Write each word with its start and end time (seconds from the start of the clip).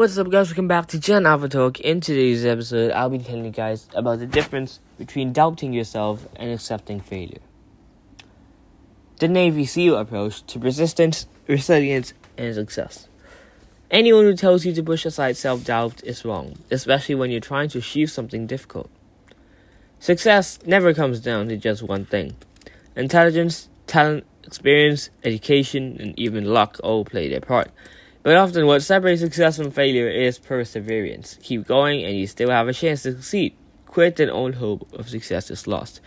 What's 0.00 0.16
up, 0.16 0.30
guys? 0.30 0.48
Welcome 0.48 0.66
back 0.66 0.86
to 0.86 0.98
Gen 0.98 1.26
Alpha 1.26 1.46
Talk. 1.46 1.78
In 1.80 2.00
today's 2.00 2.46
episode, 2.46 2.90
I'll 2.92 3.10
be 3.10 3.18
telling 3.18 3.44
you 3.44 3.50
guys 3.50 3.86
about 3.94 4.18
the 4.18 4.26
difference 4.26 4.80
between 4.96 5.34
doubting 5.34 5.74
yourself 5.74 6.26
and 6.36 6.50
accepting 6.50 7.00
failure. 7.00 7.42
The 9.18 9.28
Navy 9.28 9.66
SEAL 9.66 9.98
approach 9.98 10.42
to 10.46 10.58
persistence, 10.58 11.26
resilience, 11.46 12.14
and 12.38 12.54
success. 12.54 13.08
Anyone 13.90 14.24
who 14.24 14.34
tells 14.34 14.64
you 14.64 14.72
to 14.72 14.82
push 14.82 15.04
aside 15.04 15.36
self 15.36 15.64
doubt 15.64 16.02
is 16.02 16.24
wrong, 16.24 16.56
especially 16.70 17.16
when 17.16 17.30
you're 17.30 17.40
trying 17.40 17.68
to 17.68 17.78
achieve 17.80 18.10
something 18.10 18.46
difficult. 18.46 18.88
Success 19.98 20.60
never 20.64 20.94
comes 20.94 21.20
down 21.20 21.48
to 21.48 21.58
just 21.58 21.82
one 21.82 22.06
thing. 22.06 22.36
Intelligence, 22.96 23.68
talent, 23.86 24.24
experience, 24.44 25.10
education, 25.24 25.98
and 26.00 26.18
even 26.18 26.46
luck 26.46 26.78
all 26.82 27.04
play 27.04 27.28
their 27.28 27.42
part. 27.42 27.70
But 28.22 28.36
often, 28.36 28.66
what 28.66 28.82
separates 28.82 29.22
success 29.22 29.56
from 29.56 29.70
failure 29.70 30.08
is 30.08 30.38
perseverance. 30.38 31.38
Keep 31.42 31.66
going, 31.66 32.04
and 32.04 32.14
you 32.14 32.26
still 32.26 32.50
have 32.50 32.68
a 32.68 32.74
chance 32.74 33.02
to 33.04 33.12
succeed. 33.12 33.54
Quit, 33.86 34.20
and 34.20 34.30
all 34.30 34.52
hope 34.52 34.92
of 34.92 35.08
success 35.08 35.50
is 35.50 35.66
lost. 35.66 36.00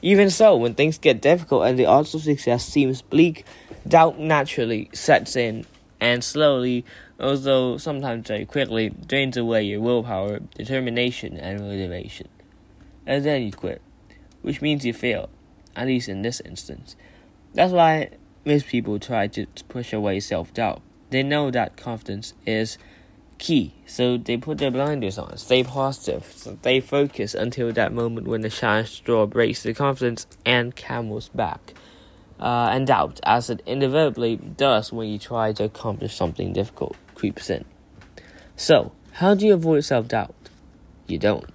Even 0.00 0.30
so, 0.30 0.56
when 0.56 0.74
things 0.74 0.96
get 0.96 1.20
difficult 1.20 1.66
and 1.66 1.78
the 1.78 1.84
odds 1.84 2.14
of 2.14 2.22
success 2.22 2.64
seems 2.64 3.02
bleak, 3.02 3.44
doubt 3.86 4.18
naturally 4.18 4.88
sets 4.94 5.36
in, 5.36 5.66
and 6.00 6.24
slowly, 6.24 6.86
although 7.20 7.76
sometimes 7.76 8.28
very 8.28 8.46
quickly, 8.46 8.88
drains 8.88 9.36
away 9.36 9.64
your 9.64 9.80
willpower, 9.82 10.38
determination, 10.54 11.36
and 11.36 11.60
motivation. 11.60 12.28
And 13.06 13.24
then 13.24 13.42
you 13.42 13.52
quit, 13.52 13.82
which 14.40 14.62
means 14.62 14.86
you 14.86 14.94
fail, 14.94 15.28
at 15.76 15.86
least 15.86 16.08
in 16.08 16.22
this 16.22 16.40
instance. 16.40 16.96
That's 17.52 17.72
why 17.72 18.10
most 18.46 18.68
people 18.68 18.98
try 18.98 19.26
to 19.26 19.46
push 19.68 19.92
away 19.92 20.20
self 20.20 20.54
doubt 20.54 20.80
they 21.10 21.22
know 21.22 21.50
that 21.50 21.76
confidence 21.76 22.34
is 22.46 22.78
key, 23.38 23.74
so 23.86 24.18
they 24.18 24.36
put 24.36 24.58
their 24.58 24.70
blinders 24.70 25.18
on, 25.18 25.36
stay 25.36 25.64
positive, 25.64 26.24
stay 26.24 26.80
focused 26.80 27.34
until 27.34 27.72
that 27.72 27.92
moment 27.92 28.26
when 28.26 28.40
the 28.42 28.50
shine 28.50 28.84
straw 28.84 29.26
breaks 29.26 29.62
the 29.62 29.72
confidence 29.72 30.26
and 30.44 30.74
camel's 30.76 31.28
back. 31.28 31.74
Uh, 32.40 32.68
and 32.70 32.86
doubt, 32.86 33.18
as 33.24 33.50
it 33.50 33.62
inevitably 33.66 34.36
does 34.36 34.92
when 34.92 35.08
you 35.08 35.18
try 35.18 35.52
to 35.52 35.64
accomplish 35.64 36.14
something 36.14 36.52
difficult, 36.52 36.96
creeps 37.14 37.50
in. 37.50 37.64
So, 38.54 38.92
how 39.12 39.34
do 39.34 39.46
you 39.46 39.54
avoid 39.54 39.84
self 39.84 40.06
doubt? 40.08 40.34
You 41.08 41.18
don't. 41.18 41.46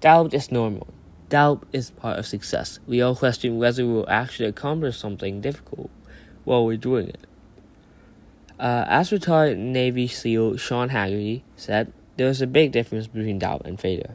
Doubt 0.00 0.34
is 0.34 0.52
normal. 0.52 0.86
Doubt 1.30 1.66
is 1.72 1.90
part 1.90 2.18
of 2.18 2.26
success. 2.26 2.78
We 2.86 3.00
all 3.00 3.16
question 3.16 3.56
whether 3.58 3.86
we'll 3.86 4.08
actually 4.08 4.48
accomplish 4.48 4.98
something 4.98 5.40
difficult 5.40 5.90
while 6.44 6.64
we're 6.66 6.76
doing 6.76 7.08
it. 7.08 7.26
Uh, 8.64 8.82
as 8.88 9.12
retired 9.12 9.58
Navy 9.58 10.08
SEAL 10.08 10.56
Sean 10.56 10.88
Haggerty 10.88 11.44
said, 11.54 11.92
there 12.16 12.28
is 12.28 12.40
a 12.40 12.46
big 12.46 12.72
difference 12.72 13.06
between 13.06 13.38
doubt 13.38 13.60
and 13.66 13.78
failure. 13.78 14.14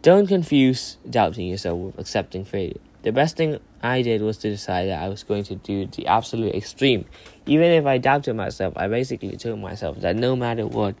Don't 0.00 0.26
confuse 0.26 0.96
doubting 1.08 1.46
yourself 1.46 1.78
with 1.78 1.98
accepting 1.98 2.46
failure. 2.46 2.80
The 3.02 3.12
best 3.12 3.36
thing 3.36 3.58
I 3.82 4.00
did 4.00 4.22
was 4.22 4.38
to 4.38 4.48
decide 4.48 4.88
that 4.88 5.02
I 5.02 5.08
was 5.10 5.22
going 5.22 5.44
to 5.44 5.54
do 5.54 5.84
the 5.84 6.06
absolute 6.06 6.54
extreme. 6.54 7.04
Even 7.44 7.66
if 7.72 7.84
I 7.84 7.98
doubted 7.98 8.36
myself, 8.36 8.72
I 8.74 8.88
basically 8.88 9.36
told 9.36 9.58
myself 9.58 10.00
that 10.00 10.16
no 10.16 10.34
matter 10.34 10.66
what, 10.66 10.94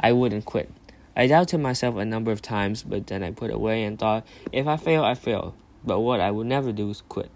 I 0.00 0.12
wouldn't 0.12 0.46
quit. 0.46 0.70
I 1.14 1.26
doubted 1.26 1.58
myself 1.58 1.96
a 1.96 2.06
number 2.06 2.32
of 2.32 2.40
times, 2.40 2.84
but 2.84 3.06
then 3.06 3.22
I 3.22 3.32
put 3.32 3.50
it 3.50 3.54
away 3.56 3.84
and 3.84 3.98
thought, 3.98 4.26
if 4.50 4.66
I 4.66 4.78
fail, 4.78 5.04
I 5.04 5.14
fail. 5.14 5.54
But 5.84 6.00
what 6.00 6.20
I 6.20 6.30
would 6.30 6.46
never 6.46 6.72
do 6.72 6.88
is 6.88 7.02
quit. 7.02 7.30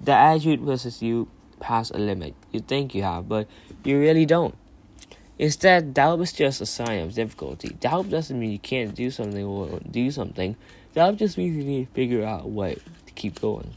The 0.00 0.12
attitude 0.12 0.60
versus 0.60 1.02
you 1.02 1.28
past 1.64 1.94
a 1.94 1.98
limit 1.98 2.34
you 2.52 2.60
think 2.60 2.94
you 2.94 3.02
have, 3.02 3.26
but 3.26 3.48
you 3.84 3.98
really 3.98 4.26
don't. 4.26 4.54
Instead, 5.38 5.94
doubt 5.94 6.20
is 6.20 6.32
just 6.32 6.60
a 6.60 6.66
sign 6.66 7.00
of 7.00 7.14
difficulty. 7.14 7.70
Doubt 7.80 8.10
doesn't 8.10 8.38
mean 8.38 8.52
you 8.52 8.58
can't 8.58 8.94
do 8.94 9.10
something 9.10 9.42
or 9.42 9.80
do 9.90 10.10
something. 10.10 10.56
Doubt 10.94 11.16
just 11.16 11.38
means 11.38 11.56
you 11.56 11.64
need 11.64 11.86
to 11.86 11.92
figure 11.92 12.22
out 12.22 12.50
way 12.50 12.74
to 13.06 13.12
keep 13.14 13.40
going. 13.40 13.70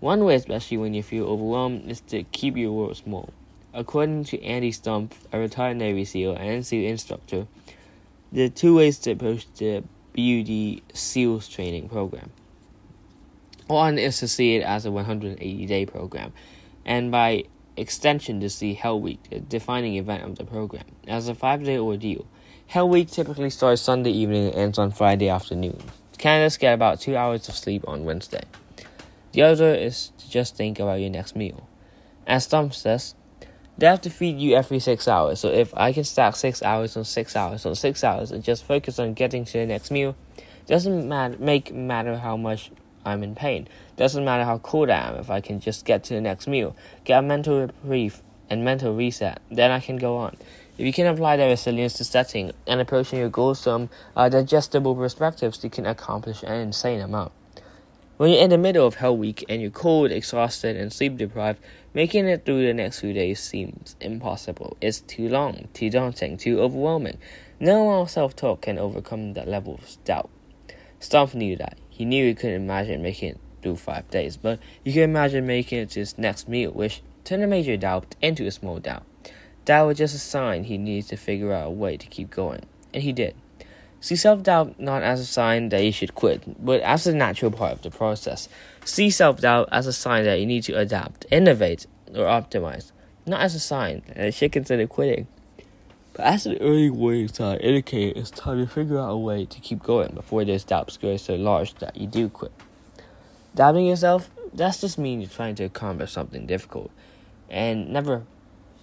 One 0.00 0.24
way, 0.24 0.34
especially 0.34 0.76
when 0.76 0.92
you 0.92 1.02
feel 1.02 1.26
overwhelmed, 1.26 1.88
is 1.88 2.00
to 2.12 2.24
keep 2.24 2.56
your 2.56 2.72
world 2.72 2.96
small. 2.96 3.30
According 3.72 4.24
to 4.24 4.42
Andy 4.42 4.72
Stumpf, 4.72 5.12
a 5.32 5.38
retired 5.38 5.76
Navy 5.76 6.04
SEAL 6.04 6.34
and 6.34 6.66
SEAL 6.66 6.90
instructor, 6.90 7.46
there 8.32 8.46
are 8.46 8.50
two 8.50 8.74
ways 8.76 8.98
to 8.98 9.12
approach 9.12 9.46
the 9.54 9.84
BUD 10.16 10.82
SEALs 10.92 11.48
training 11.48 11.88
program. 11.88 12.30
One 13.68 13.98
is 13.98 14.18
to 14.18 14.28
see 14.28 14.56
it 14.56 14.62
as 14.62 14.84
a 14.84 14.90
180 14.90 15.66
day 15.66 15.86
program 15.86 16.32
and 16.84 17.10
by 17.10 17.44
extension 17.76 18.40
to 18.40 18.50
see 18.50 18.74
Hell 18.74 19.00
Week, 19.00 19.20
a 19.32 19.40
defining 19.40 19.96
event 19.96 20.22
of 20.22 20.36
the 20.36 20.44
program. 20.44 20.84
As 21.06 21.28
a 21.28 21.34
five 21.34 21.64
day 21.64 21.78
ordeal, 21.78 22.26
Hell 22.66 22.88
Week 22.88 23.10
typically 23.10 23.50
starts 23.50 23.82
Sunday 23.82 24.10
evening 24.10 24.46
and 24.46 24.54
ends 24.54 24.78
on 24.78 24.90
Friday 24.90 25.28
afternoon. 25.28 25.82
Candidates 26.18 26.56
get 26.56 26.74
about 26.74 27.00
two 27.00 27.16
hours 27.16 27.48
of 27.48 27.54
sleep 27.54 27.84
on 27.86 28.04
Wednesday. 28.04 28.44
The 29.32 29.42
other 29.42 29.74
is 29.74 30.12
to 30.18 30.30
just 30.30 30.56
think 30.56 30.78
about 30.78 31.00
your 31.00 31.10
next 31.10 31.34
meal. 31.34 31.68
As 32.26 32.46
Tom 32.46 32.70
says, 32.70 33.14
they 33.76 33.86
have 33.86 34.00
to 34.02 34.10
feed 34.10 34.38
you 34.38 34.54
every 34.54 34.78
six 34.78 35.08
hours, 35.08 35.40
so 35.40 35.48
if 35.48 35.74
I 35.76 35.92
can 35.92 36.04
stack 36.04 36.36
six 36.36 36.62
hours 36.62 36.96
on 36.96 37.04
six 37.04 37.34
hours 37.34 37.66
on 37.66 37.74
six 37.74 38.04
hours 38.04 38.30
and 38.30 38.44
just 38.44 38.64
focus 38.64 39.00
on 39.00 39.14
getting 39.14 39.44
to 39.44 39.52
the 39.54 39.66
next 39.66 39.90
meal, 39.90 40.14
doesn't 40.66 41.08
matter 41.08 41.36
make 41.38 41.74
matter 41.74 42.16
how 42.16 42.36
much 42.36 42.70
I'm 43.04 43.22
in 43.22 43.34
pain. 43.34 43.68
Doesn't 43.96 44.24
matter 44.24 44.44
how 44.44 44.58
cold 44.58 44.90
I 44.90 45.08
am 45.08 45.16
if 45.16 45.30
I 45.30 45.40
can 45.40 45.60
just 45.60 45.84
get 45.84 46.04
to 46.04 46.14
the 46.14 46.20
next 46.20 46.46
meal, 46.46 46.74
get 47.04 47.18
a 47.18 47.22
mental 47.22 47.60
reprieve 47.60 48.22
and 48.50 48.64
mental 48.64 48.94
reset, 48.94 49.40
then 49.50 49.70
I 49.70 49.80
can 49.80 49.96
go 49.96 50.16
on. 50.16 50.36
If 50.76 50.84
you 50.84 50.92
can 50.92 51.06
apply 51.06 51.36
that 51.36 51.46
resilience 51.46 51.94
to 51.94 52.04
setting 52.04 52.52
and 52.66 52.80
approaching 52.80 53.20
your 53.20 53.28
goals 53.28 53.62
from 53.62 53.90
uh, 54.16 54.28
digestible 54.28 54.94
perspectives, 54.96 55.62
you 55.62 55.70
can 55.70 55.86
accomplish 55.86 56.42
an 56.42 56.54
insane 56.54 57.00
amount. 57.00 57.32
When 58.16 58.30
you're 58.30 58.42
in 58.42 58.50
the 58.50 58.58
middle 58.58 58.86
of 58.86 58.94
Hell 58.94 59.16
Week 59.16 59.44
and 59.48 59.60
you're 59.60 59.70
cold, 59.70 60.12
exhausted, 60.12 60.76
and 60.76 60.92
sleep 60.92 61.16
deprived, 61.16 61.60
making 61.94 62.26
it 62.26 62.44
through 62.44 62.66
the 62.66 62.74
next 62.74 63.00
few 63.00 63.12
days 63.12 63.40
seems 63.40 63.96
impossible. 64.00 64.76
It's 64.80 65.00
too 65.00 65.28
long, 65.28 65.68
too 65.74 65.90
daunting, 65.90 66.36
too 66.36 66.60
overwhelming. 66.60 67.18
No 67.58 67.88
amount 67.88 68.08
of 68.08 68.10
self 68.10 68.36
talk 68.36 68.62
can 68.62 68.78
overcome 68.78 69.32
that 69.34 69.48
level 69.48 69.74
of 69.74 70.04
doubt. 70.04 70.30
Stumpf 71.00 71.34
knew 71.34 71.56
that. 71.56 71.76
He 71.94 72.04
knew 72.04 72.26
he 72.26 72.34
couldn't 72.34 72.56
imagine 72.56 73.02
making 73.02 73.28
it 73.30 73.40
through 73.62 73.76
five 73.76 74.10
days, 74.10 74.36
but 74.36 74.58
you 74.82 74.92
can 74.92 75.02
imagine 75.02 75.46
making 75.46 75.78
it 75.78 75.90
to 75.90 76.00
his 76.00 76.18
next 76.18 76.48
meal, 76.48 76.72
which 76.72 77.02
turned 77.22 77.44
a 77.44 77.46
major 77.46 77.76
doubt 77.76 78.16
into 78.20 78.44
a 78.46 78.50
small 78.50 78.80
doubt. 78.80 79.04
That 79.66 79.82
was 79.82 79.98
just 79.98 80.12
a 80.12 80.18
sign 80.18 80.64
he 80.64 80.76
needed 80.76 81.08
to 81.10 81.16
figure 81.16 81.52
out 81.52 81.68
a 81.68 81.70
way 81.70 81.96
to 81.96 82.06
keep 82.08 82.30
going, 82.30 82.66
and 82.92 83.04
he 83.04 83.12
did. 83.12 83.36
See 84.00 84.16
self 84.16 84.42
doubt 84.42 84.80
not 84.80 85.04
as 85.04 85.20
a 85.20 85.24
sign 85.24 85.68
that 85.68 85.84
you 85.84 85.92
should 85.92 86.16
quit, 86.16 86.42
but 86.64 86.80
as 86.80 87.06
a 87.06 87.14
natural 87.14 87.52
part 87.52 87.74
of 87.74 87.82
the 87.82 87.92
process. 87.92 88.48
See 88.84 89.08
self 89.08 89.40
doubt 89.40 89.68
as 89.70 89.86
a 89.86 89.92
sign 89.92 90.24
that 90.24 90.40
you 90.40 90.46
need 90.46 90.64
to 90.64 90.76
adapt, 90.76 91.26
innovate, 91.30 91.86
or 92.08 92.24
optimize, 92.24 92.90
not 93.24 93.40
as 93.40 93.54
a 93.54 93.60
sign 93.60 94.02
that 94.08 94.26
you 94.26 94.32
should 94.32 94.50
consider 94.50 94.88
quitting. 94.88 95.28
But 96.14 96.26
as 96.26 96.46
an 96.46 96.58
early 96.60 96.90
warning 96.90 97.26
sign 97.26 97.58
indicate 97.58 98.16
it's 98.16 98.30
time 98.30 98.64
to 98.64 98.72
figure 98.72 99.00
out 99.00 99.10
a 99.10 99.16
way 99.16 99.44
to 99.46 99.60
keep 99.60 99.82
going 99.82 100.14
before 100.14 100.44
those 100.44 100.62
doubts 100.62 100.96
grow 100.96 101.16
so 101.16 101.34
large 101.34 101.74
that 101.74 101.96
you 101.96 102.06
do 102.06 102.28
quit. 102.28 102.52
Doubting 103.56 103.86
yourself, 103.86 104.30
that's 104.52 104.80
just 104.80 104.96
mean 104.96 105.20
you're 105.20 105.28
trying 105.28 105.56
to 105.56 105.64
accomplish 105.64 106.12
something 106.12 106.46
difficult. 106.46 106.92
And 107.50 107.92
never 107.92 108.22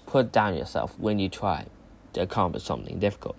put 0.06 0.34
down 0.34 0.56
yourself 0.56 1.00
when 1.00 1.20
you 1.20 1.30
try 1.30 1.68
to 2.14 2.22
accomplish 2.22 2.64
something 2.64 3.00
difficult. 3.00 3.38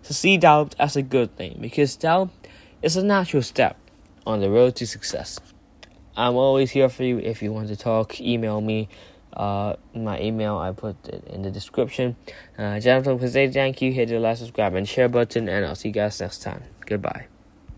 So 0.00 0.14
see 0.14 0.38
doubt 0.38 0.74
as 0.78 0.96
a 0.96 1.02
good 1.02 1.36
thing 1.36 1.58
because 1.60 1.94
doubt 1.94 2.30
is 2.80 2.96
a 2.96 3.04
natural 3.04 3.42
step 3.42 3.76
on 4.26 4.40
the 4.40 4.48
road 4.48 4.76
to 4.76 4.86
success. 4.86 5.38
I'm 6.16 6.36
always 6.36 6.70
here 6.70 6.88
for 6.88 7.04
you 7.04 7.18
if 7.18 7.42
you 7.42 7.52
want 7.52 7.68
to 7.68 7.76
talk, 7.76 8.18
email 8.18 8.62
me 8.62 8.88
uh, 9.36 9.76
my 9.94 10.20
email 10.20 10.56
I 10.58 10.72
put 10.72 10.96
it 11.08 11.24
in 11.28 11.42
the 11.42 11.50
description. 11.50 12.16
Uh, 12.58 12.80
Jonathan, 12.80 13.18
say 13.28 13.50
thank 13.50 13.82
you. 13.82 13.92
Hit 13.92 14.08
the 14.08 14.18
like, 14.18 14.38
subscribe, 14.38 14.74
and 14.74 14.88
share 14.88 15.08
button, 15.08 15.48
and 15.48 15.64
I'll 15.64 15.74
see 15.74 15.88
you 15.88 15.94
guys 15.94 16.20
next 16.20 16.42
time. 16.42 16.62
Goodbye. 16.86 17.26